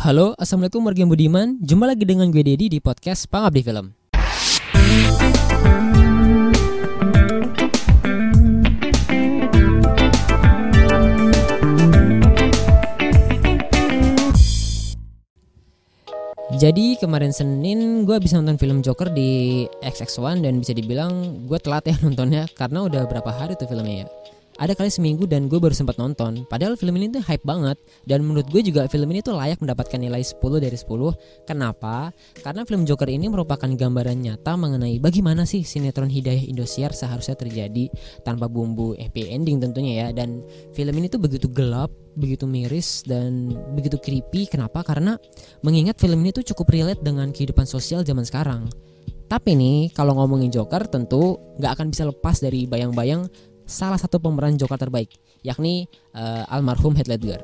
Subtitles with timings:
[0.00, 3.92] Halo, Assalamualaikum warahmatullahi Budiman Jumpa lagi dengan gue Dedi di podcast Pangabdi Film.
[16.56, 21.84] Jadi kemarin Senin gue bisa nonton film Joker di XX1 dan bisa dibilang gue telat
[21.84, 25.72] ya nontonnya karena udah berapa hari tuh filmnya ya ada kali seminggu dan gue baru
[25.72, 26.44] sempat nonton.
[26.50, 27.78] Padahal film ini tuh hype banget.
[28.04, 32.12] Dan menurut gue juga film ini tuh layak mendapatkan nilai 10 dari 10 kenapa?
[32.40, 37.92] karena film Joker ini merupakan gambaran nyata mengenai bagaimana sih sinetron Hidayah Indosiar seharusnya terjadi
[38.24, 40.08] tanpa bumbu happy ending tentunya ya.
[40.16, 40.42] Dan
[40.72, 44.48] film ini tuh begitu gelap begitu miris dan begitu creepy.
[44.50, 44.82] Kenapa?
[44.82, 45.14] karena
[45.62, 48.66] mengingat film ini tuh cukup relate dengan kehidupan sosial zaman sekarang.
[49.30, 53.30] Tapi nih kalau ngomongin Joker tentu nggak akan bisa lepas dari bayang-bayang
[53.70, 55.14] salah satu pemeran Joker terbaik,
[55.46, 55.86] yakni
[56.18, 57.38] uh, almarhum Heath Ledger.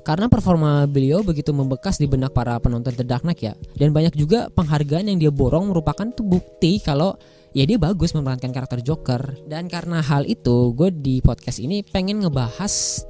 [0.00, 4.16] Karena performa beliau begitu membekas di benak para penonton The Dark Knight ya, dan banyak
[4.16, 7.18] juga penghargaan yang dia borong merupakan tuh bukti kalau
[7.52, 9.36] ya dia bagus memerankan karakter Joker.
[9.44, 13.04] Dan karena hal itu, gue di podcast ini pengen ngebahas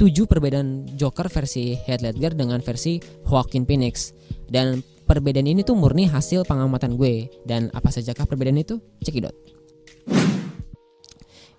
[0.00, 2.96] tujuh perbedaan Joker versi Heath Ledger dengan versi
[3.28, 4.16] Joaquin Phoenix.
[4.48, 7.28] Dan perbedaan ini tuh murni hasil pengamatan gue.
[7.44, 8.80] Dan apa sajakah perbedaan itu?
[9.04, 9.59] Cekidot.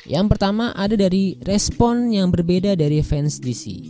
[0.10, 3.86] Yang pertama ada dari respon yang berbeda dari fans DC.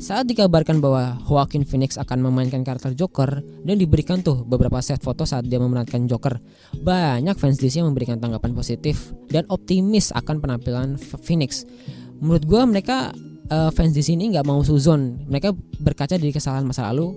[0.00, 5.28] Saat dikabarkan bahwa Joaquin Phoenix akan memainkan karakter Joker dan diberikan tuh beberapa set foto
[5.28, 6.40] saat dia memerankan Joker,
[6.80, 11.68] banyak fans DC yang memberikan tanggapan positif dan optimis akan penampilan Phoenix.
[12.16, 13.12] Menurut gue mereka
[13.52, 15.28] uh, fans di sini nggak mau suzon.
[15.28, 15.52] Mereka
[15.84, 17.12] berkaca dari kesalahan masa lalu,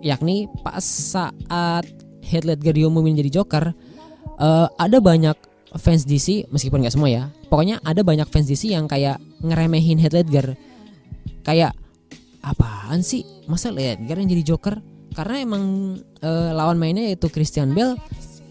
[0.00, 1.84] yakni pas saat
[2.24, 3.76] Heath Ledger diumumin jadi Joker,
[4.40, 5.36] uh, ada banyak
[5.74, 7.22] fans DC meskipun nggak semua ya.
[7.50, 10.54] Pokoknya ada banyak fans DC yang kayak ngeremehin Heath Ledger.
[11.42, 11.74] Kayak
[12.40, 13.26] apaan sih?
[13.50, 14.78] Masa Ledger yang jadi Joker?
[15.14, 17.94] Karena emang e, lawan mainnya yaitu Christian Bale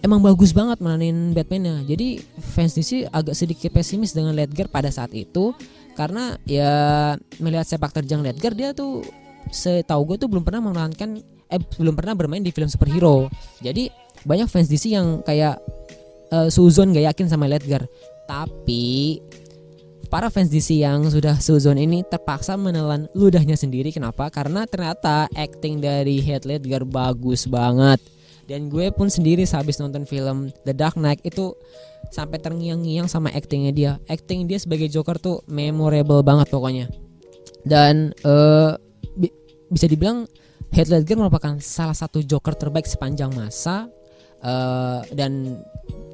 [0.04, 1.84] emang bagus banget meranin Batman-nya.
[1.88, 2.20] Jadi
[2.54, 5.56] fans DC agak sedikit pesimis dengan Ledger pada saat itu.
[5.94, 9.06] Karena ya melihat sepak terjang Ledger dia tuh
[9.54, 11.22] setahu gue tuh belum pernah memerankan
[11.54, 13.30] eh belum pernah bermain di film superhero.
[13.62, 13.88] Jadi
[14.26, 15.60] banyak fans DC yang kayak
[16.33, 17.86] uh, Suzon gak yakin sama Ledger.
[18.26, 19.21] Tapi
[20.10, 23.94] para fans DC yang sudah Suzon ini terpaksa menelan ludahnya sendiri.
[23.94, 24.33] Kenapa?
[24.33, 28.02] Karena ternyata acting dari Heath Ledger bagus banget.
[28.44, 31.55] Dan gue pun sendiri sehabis nonton film The Dark Knight itu
[32.11, 33.92] sampai terngiang-ngiang sama actingnya dia.
[34.11, 36.92] Acting dia sebagai Joker tuh memorable banget pokoknya.
[37.64, 38.76] Dan uh,
[39.15, 39.32] bi
[39.71, 40.27] bisa dibilang
[40.76, 43.88] Heath Ledger merupakan salah satu Joker terbaik sepanjang masa.
[44.44, 45.64] Uh, dan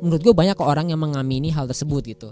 [0.02, 2.30] menurut gue banyak orang yang mengamini hal tersebut gitu.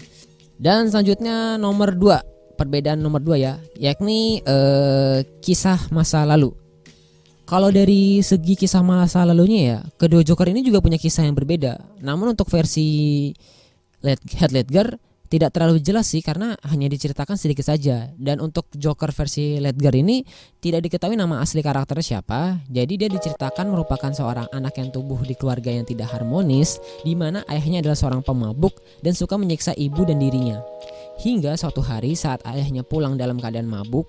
[0.57, 2.23] Dan selanjutnya nomor dua
[2.57, 6.51] perbedaan nomor dua ya yakni uh, kisah masa lalu.
[7.47, 11.79] Kalau dari segi kisah masa lalunya ya kedua Joker ini juga punya kisah yang berbeda.
[12.03, 13.31] Namun untuk versi
[14.03, 18.11] Heath Ledger tidak terlalu jelas sih karena hanya diceritakan sedikit saja.
[18.15, 20.23] Dan untuk Joker versi Ledger ini
[20.63, 22.63] tidak diketahui nama asli karakternya siapa.
[22.71, 27.43] Jadi dia diceritakan merupakan seorang anak yang tumbuh di keluarga yang tidak harmonis di mana
[27.51, 30.63] ayahnya adalah seorang pemabuk dan suka menyiksa ibu dan dirinya.
[31.19, 34.07] Hingga suatu hari saat ayahnya pulang dalam keadaan mabuk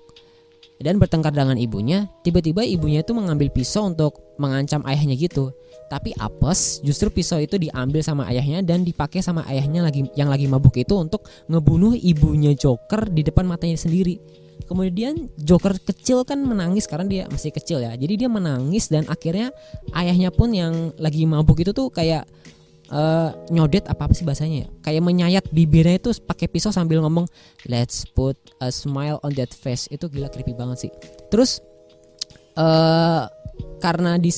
[0.79, 5.51] dan bertengkar dengan ibunya tiba-tiba ibunya itu mengambil pisau untuk mengancam ayahnya gitu
[5.89, 10.45] tapi apes, justru pisau itu diambil sama ayahnya dan dipakai sama ayahnya lagi yang lagi
[10.45, 14.21] mabuk itu untuk ngebunuh ibunya Joker di depan matanya sendiri.
[14.69, 17.97] Kemudian Joker kecil kan menangis karena dia masih kecil ya.
[17.97, 19.49] Jadi dia menangis dan akhirnya
[19.97, 22.29] ayahnya pun yang lagi mabuk itu tuh kayak
[22.93, 24.67] uh, nyodet apa apa sih bahasanya ya?
[24.85, 27.25] Kayak menyayat bibirnya itu pakai pisau sambil ngomong
[27.65, 29.89] let's put a smile on that face.
[29.89, 30.91] Itu gila creepy banget sih.
[31.33, 31.65] Terus
[32.53, 33.25] uh,
[33.79, 34.31] karena di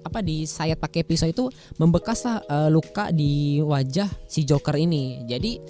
[0.00, 5.26] apa di sayat pakai pisau itu membekas lah uh, luka di wajah si Joker ini.
[5.28, 5.60] Jadi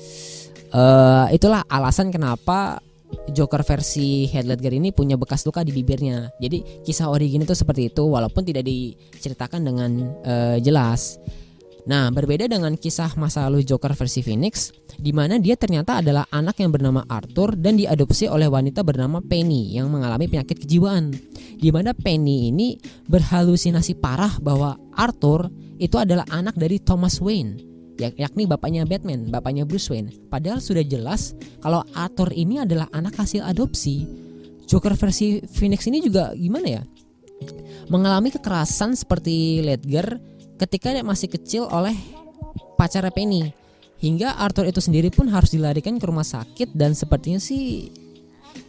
[0.74, 2.78] uh, itulah alasan kenapa
[3.30, 6.34] Joker versi Heath Ledger ini punya bekas luka di bibirnya.
[6.38, 9.90] Jadi kisah origin itu seperti itu walaupun tidak diceritakan dengan
[10.26, 11.18] uh, jelas.
[11.84, 16.56] Nah, berbeda dengan kisah masa lalu Joker versi Phoenix, di mana dia ternyata adalah anak
[16.64, 21.12] yang bernama Arthur dan diadopsi oleh wanita bernama Penny yang mengalami penyakit kejiwaan.
[21.60, 27.60] Di mana Penny ini berhalusinasi parah bahwa Arthur itu adalah anak dari Thomas Wayne,
[28.00, 30.08] yakni bapaknya Batman, bapaknya Bruce Wayne.
[30.32, 34.08] Padahal sudah jelas kalau Arthur ini adalah anak hasil adopsi.
[34.64, 36.82] Joker versi Phoenix ini juga gimana ya?
[37.92, 40.16] Mengalami kekerasan seperti Ledger
[40.58, 41.94] ketika dia masih kecil oleh
[42.78, 43.50] pacar Penny
[43.98, 47.90] hingga Arthur itu sendiri pun harus dilarikan ke rumah sakit dan sepertinya sih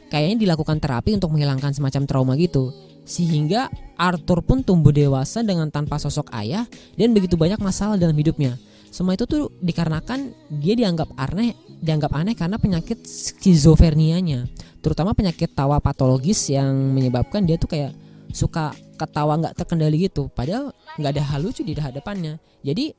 [0.10, 2.72] kayaknya dilakukan terapi untuk menghilangkan semacam trauma gitu
[3.06, 3.70] Sehingga
[4.02, 6.66] Arthur pun tumbuh dewasa dengan tanpa sosok ayah
[6.98, 8.58] dan begitu banyak masalah dalam hidupnya.
[8.90, 11.54] Semua itu tuh dikarenakan dia dianggap aneh,
[11.86, 14.50] dianggap aneh karena penyakit skizofrenianya,
[14.82, 17.94] terutama penyakit tawa patologis yang menyebabkan dia tuh kayak
[18.34, 22.40] suka ketawa nggak terkendali gitu, padahal nggak ada hal lucu di hadapannya.
[22.64, 22.96] Jadi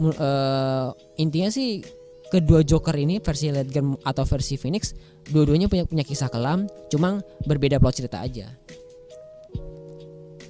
[0.00, 0.90] uh,
[1.20, 1.84] intinya sih
[2.30, 4.94] kedua Joker ini versi Ledger atau versi Phoenix
[5.28, 8.48] dua-duanya punya punya kisah kelam, cuma berbeda plot cerita aja.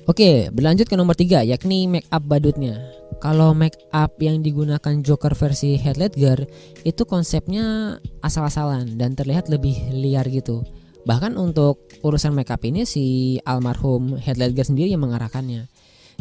[0.09, 2.83] Oke, berlanjut ke nomor 3 yakni make up badutnya.
[3.21, 6.49] Kalau make up yang digunakan Joker versi Heath Ledger
[6.83, 7.95] itu konsepnya
[8.25, 10.65] asal-asalan dan terlihat lebih liar gitu.
[11.05, 15.69] Bahkan untuk urusan make up ini si almarhum Heath Ledger sendiri yang mengarahkannya.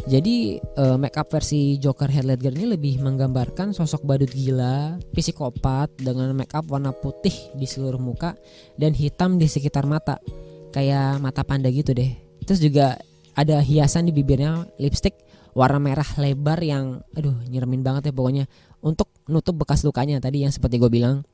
[0.08, 5.92] Jadi uh, make up versi Joker Heath Ledger ini lebih menggambarkan sosok badut gila, psikopat
[6.00, 8.32] dengan make up warna putih di seluruh muka
[8.80, 10.16] dan hitam di sekitar mata,
[10.72, 12.16] kayak mata panda gitu deh.
[12.48, 12.96] Terus juga
[13.36, 15.16] ada hiasan di bibirnya lipstick
[15.52, 18.44] warna merah lebar yang aduh nyeremin banget ya pokoknya
[18.86, 21.26] untuk nutup bekas lukanya tadi yang seperti gue bilang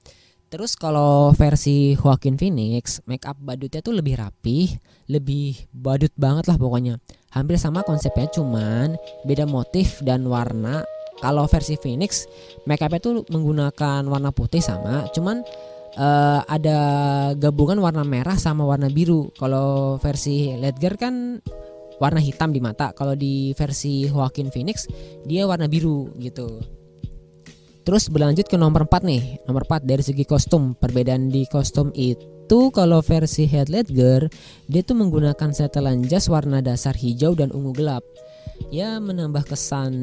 [0.47, 4.71] terus kalau versi Joaquin Phoenix make up badutnya tuh lebih rapih
[5.11, 7.03] lebih badut banget lah pokoknya
[7.35, 8.95] hampir sama konsepnya cuman
[9.27, 10.87] beda motif dan warna
[11.19, 12.31] kalau versi Phoenix
[12.69, 15.43] make upnya tuh menggunakan warna putih sama cuman
[15.99, 16.79] uh, ada
[17.35, 21.43] gabungan warna merah sama warna biru kalau versi Ledger kan
[22.01, 22.93] warna hitam di mata.
[22.93, 24.85] Kalau di versi Joaquin Phoenix
[25.25, 26.61] dia warna biru gitu.
[27.87, 29.47] Terus berlanjut ke nomor 4 nih.
[29.47, 30.75] Nomor 4 dari segi kostum.
[30.75, 34.27] Perbedaan di kostum itu kalau versi Heath Ledger
[34.67, 38.03] dia tuh menggunakan setelan jas warna dasar hijau dan ungu gelap.
[38.75, 39.95] Ya menambah kesan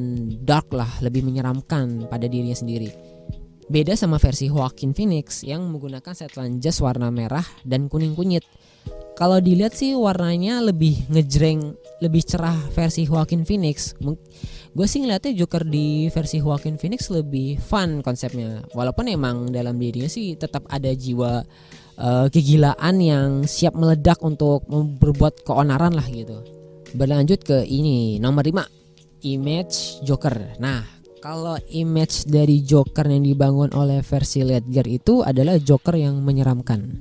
[0.47, 2.87] dark lah, lebih menyeramkan pada dirinya sendiri.
[3.67, 8.47] Beda sama versi Joaquin Phoenix yang menggunakan setelan jas warna merah dan kuning kunyit
[9.13, 13.93] kalau dilihat sih warnanya lebih ngejreng lebih cerah versi Joaquin Phoenix.
[14.73, 18.65] Gue sih ngeliatnya Joker di versi Joaquin Phoenix lebih fun konsepnya.
[18.73, 21.45] Walaupun emang dalam dirinya sih tetap ada jiwa
[22.01, 26.41] uh, kegilaan yang siap meledak untuk berbuat keonaran lah gitu.
[26.97, 30.57] Berlanjut ke ini nomor 5 image Joker.
[30.57, 30.81] Nah
[31.21, 36.99] kalau image dari Joker yang dibangun oleh versi Ledger itu adalah Joker yang menyeramkan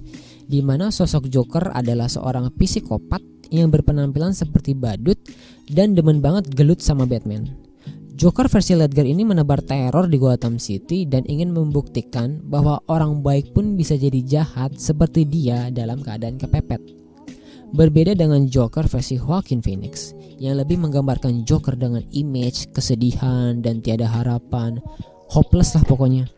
[0.52, 5.16] di mana sosok Joker adalah seorang psikopat yang berpenampilan seperti badut
[5.72, 7.49] dan demen banget gelut sama Batman.
[8.12, 13.56] Joker versi Ledger ini menebar teror di Gotham City dan ingin membuktikan bahwa orang baik
[13.56, 17.00] pun bisa jadi jahat seperti dia dalam keadaan kepepet.
[17.72, 24.04] Berbeda dengan Joker versi Joaquin Phoenix yang lebih menggambarkan Joker dengan image kesedihan dan tiada
[24.04, 24.76] harapan,
[25.32, 26.28] hopeless lah pokoknya.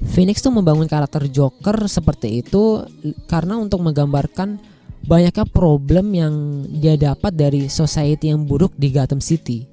[0.00, 2.84] Phoenix tuh membangun karakter Joker seperti itu
[3.28, 4.56] karena untuk menggambarkan
[5.04, 6.34] banyaknya problem yang
[6.80, 9.68] dia dapat dari society yang buruk di Gotham City.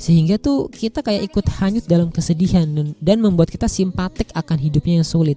[0.00, 2.66] Sehingga tuh kita kayak ikut hanyut dalam kesedihan
[2.98, 5.36] dan membuat kita simpatik akan hidupnya yang sulit.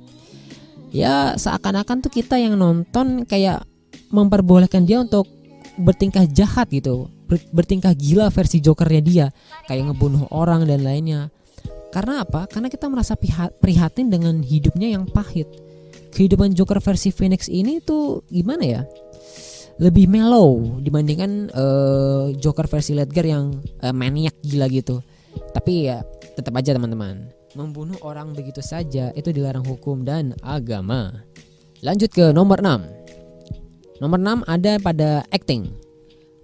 [0.94, 3.65] Ya seakan-akan tuh kita yang nonton kayak
[4.13, 5.25] memperbolehkan dia untuk
[5.74, 7.09] bertingkah jahat gitu,
[7.50, 9.25] bertingkah gila versi Jokernya dia,
[9.65, 11.33] kayak ngebunuh orang dan lainnya.
[11.93, 12.49] Karena apa?
[12.49, 13.13] Karena kita merasa
[13.61, 15.45] prihatin dengan hidupnya yang pahit.
[16.09, 18.81] Kehidupan Joker versi Phoenix ini tuh gimana ya?
[19.77, 23.53] Lebih mellow dibandingkan uh, Joker versi Ledger yang
[23.85, 25.05] uh, maniak gila gitu.
[25.53, 26.01] Tapi ya
[26.33, 31.21] tetap aja teman-teman, membunuh orang begitu saja itu dilarang hukum dan agama.
[31.85, 34.01] Lanjut ke nomor 6.
[34.01, 35.69] Nomor 6 ada pada acting.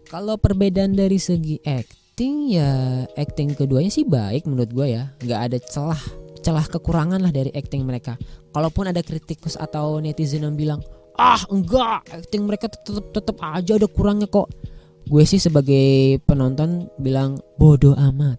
[0.09, 5.07] Kalau perbedaan dari segi act acting ya acting keduanya sih baik menurut gue ya.
[5.23, 6.01] Nggak ada celah
[6.43, 8.19] celah kekurangan lah dari acting mereka.
[8.51, 10.83] Kalaupun ada kritikus atau netizen yang bilang
[11.15, 14.51] ah enggak acting mereka tetep tetep aja ada kurangnya kok.
[15.07, 18.35] Gue sih sebagai penonton bilang bodoh amat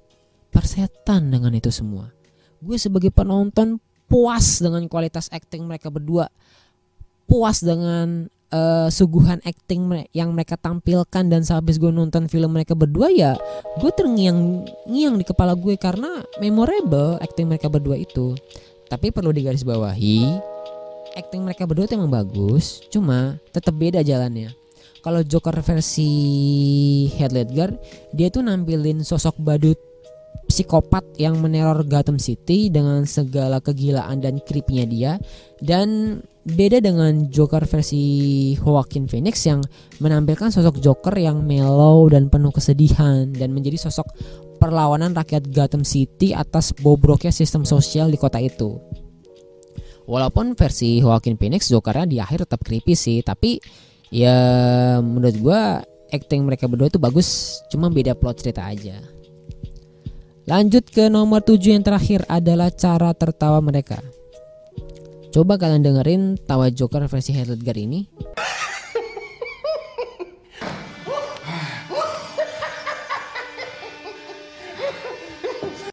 [0.53, 2.13] persetan dengan itu semua.
[2.61, 3.81] Gue sebagai penonton
[4.13, 6.29] puas dengan kualitas acting mereka berdua.
[7.25, 13.11] Puas dengan uh, suguhan acting yang mereka tampilkan dan sehabis gue nonton film mereka berdua
[13.11, 13.35] ya
[13.79, 18.35] gue terngiang-ngiang di kepala gue karena memorable acting mereka berdua itu.
[18.91, 20.19] Tapi perlu digarisbawahi
[21.15, 24.55] acting mereka berdua itu emang bagus cuma tetap beda jalannya.
[25.01, 26.13] Kalau Joker versi
[27.17, 27.73] Heath Ledger
[28.13, 29.79] dia tuh nampilin sosok badut
[30.51, 35.17] psikopat yang meneror Gotham City dengan segala kegilaan dan creepy dia.
[35.63, 38.03] Dan beda dengan Joker versi
[38.57, 39.61] Joaquin Phoenix yang
[40.01, 44.09] menampilkan sosok Joker yang mellow dan penuh kesedihan dan menjadi sosok
[44.57, 48.81] perlawanan rakyat Gotham City atas bobroknya sistem sosial di kota itu.
[50.09, 53.61] Walaupun versi Joaquin Phoenix Jokernya di akhir tetap creepy sih, tapi
[54.11, 54.35] ya
[54.99, 55.61] menurut gue
[56.11, 58.99] acting mereka berdua itu bagus, cuma beda plot cerita aja.
[60.51, 64.03] Lanjut ke nomor 7 yang terakhir adalah cara tertawa mereka.
[65.31, 68.03] Coba kalian dengerin tawa Joker versi Heath Ledger ini.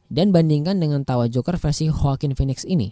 [0.09, 2.89] Dan bandingkan dengan tawa Joker versi Joaquin Phoenix ini.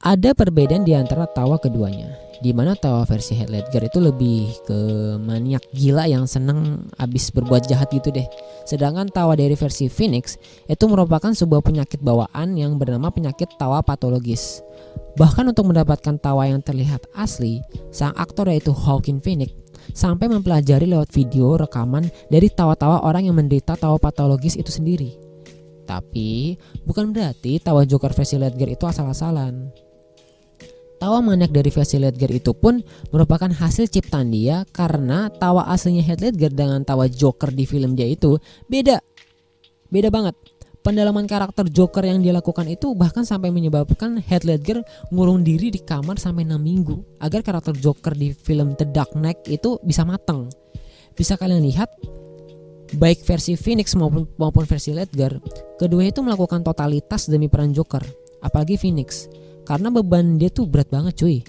[0.00, 4.78] Ada perbedaan di antara tawa keduanya, di mana tawa versi Heath Ledger itu lebih ke
[5.18, 8.26] maniak gila yang seneng abis berbuat jahat gitu deh.
[8.62, 10.38] Sedangkan tawa dari versi Phoenix
[10.70, 14.62] itu merupakan sebuah penyakit bawaan yang bernama penyakit tawa patologis.
[15.18, 17.58] Bahkan untuk mendapatkan tawa yang terlihat asli,
[17.90, 19.50] sang aktor yaitu Joaquin Phoenix
[19.96, 25.16] sampai mempelajari lewat video rekaman dari tawa-tawa orang yang menderita tawa patologis itu sendiri.
[25.88, 29.87] Tapi bukan berarti tawa Joker versi Ledger itu asal-asalan.
[30.98, 32.82] Tawa maniak dari versi Ledger itu pun
[33.14, 38.10] merupakan hasil ciptaan dia karena tawa aslinya Heath Ledger dengan tawa Joker di film dia
[38.10, 38.34] itu
[38.66, 38.98] beda.
[39.94, 40.34] Beda banget.
[40.82, 44.82] Pendalaman karakter Joker yang dia lakukan itu bahkan sampai menyebabkan Heath Ledger
[45.14, 49.46] ngurung diri di kamar sampai 6 minggu agar karakter Joker di film The Dark Knight
[49.46, 50.50] itu bisa matang.
[51.14, 51.94] Bisa kalian lihat
[52.98, 55.38] baik versi Phoenix maupun, maupun versi Ledger,
[55.78, 58.02] kedua itu melakukan totalitas demi peran Joker,
[58.42, 59.30] apalagi Phoenix
[59.68, 61.44] karena beban dia tuh berat banget cuy.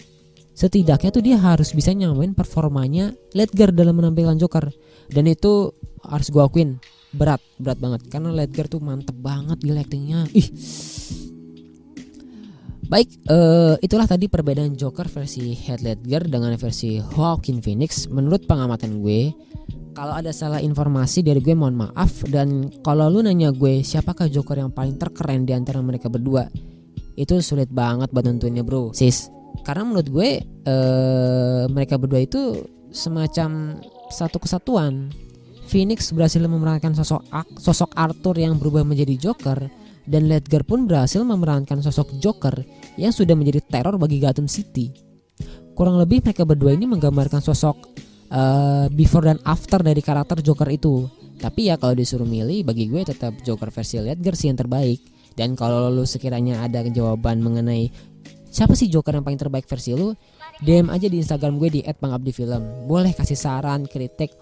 [0.51, 4.67] Setidaknya tuh dia harus bisa nyamain performanya Ledger dalam menampilkan Joker.
[5.07, 5.71] Dan itu
[6.03, 6.83] harus gue akuin
[7.15, 8.11] berat berat banget.
[8.11, 10.27] Karena Ledger tuh mantep banget di actingnya.
[10.35, 10.51] Ih.
[12.91, 18.11] Baik, uh, itulah tadi perbedaan Joker versi Heath Ledger dengan versi Joaquin Phoenix.
[18.11, 19.31] Menurut pengamatan gue,
[19.95, 22.27] kalau ada salah informasi dari gue mohon maaf.
[22.27, 26.51] Dan kalau lu nanya gue siapakah Joker yang paling terkeren di antara mereka berdua,
[27.19, 29.27] itu sulit banget buat nentuinnya bro sis
[29.67, 32.63] karena menurut gue ee, mereka berdua itu
[32.95, 33.75] semacam
[34.07, 35.11] satu kesatuan
[35.69, 37.21] Phoenix berhasil memerankan sosok
[37.61, 39.69] sosok Arthur yang berubah menjadi Joker
[40.09, 42.65] dan Ledger pun berhasil memerankan sosok Joker
[42.97, 44.89] yang sudah menjadi teror bagi Gotham City.
[45.77, 47.77] Kurang lebih mereka berdua ini menggambarkan sosok
[48.33, 51.05] uh, before dan after dari karakter Joker itu.
[51.39, 54.99] Tapi ya kalau disuruh milih bagi gue tetap Joker versi Ledger sih yang terbaik.
[55.33, 57.89] Dan kalau lu sekiranya ada jawaban mengenai
[58.49, 60.13] siapa sih Joker yang paling terbaik versi lu,
[60.65, 62.89] DM aja di Instagram gue di @pangabdifilm.
[62.89, 64.33] Boleh kasih saran, kritik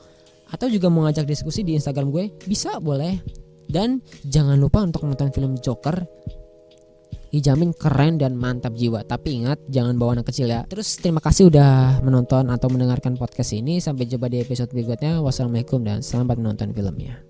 [0.48, 3.20] atau juga mau ngajak diskusi di Instagram gue, bisa boleh.
[3.68, 6.08] Dan jangan lupa untuk nonton film Joker
[7.28, 9.04] dijamin keren dan mantap jiwa.
[9.04, 10.64] Tapi ingat jangan bawa anak kecil ya.
[10.64, 13.84] Terus terima kasih udah menonton atau mendengarkan podcast ini.
[13.84, 15.20] Sampai jumpa di episode berikutnya.
[15.20, 17.27] Wassalamualaikum dan selamat menonton filmnya.